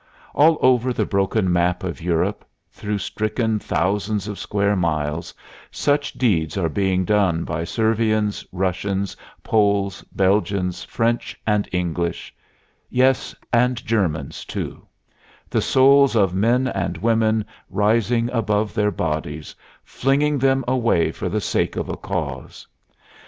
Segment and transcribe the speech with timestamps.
[0.33, 5.31] All over the broken map of Europe, through stricken thousands of square miles,
[5.69, 12.33] such deeds are being done by Servians, Russians, Poles, Belgians, French and English,
[12.89, 14.83] yes, and Germans too,
[15.51, 21.41] the souls of men and women rising above their bodies, flinging them away for the
[21.41, 22.65] sake of a cause.